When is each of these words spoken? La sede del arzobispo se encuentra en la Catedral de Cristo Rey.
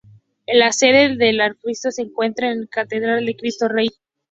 La 0.47 0.71
sede 0.71 1.15
del 1.15 1.39
arzobispo 1.39 1.91
se 1.91 2.01
encuentra 2.01 2.51
en 2.51 2.61
la 2.61 2.65
Catedral 2.71 3.23
de 3.23 3.35
Cristo 3.37 3.67
Rey. 3.67 3.89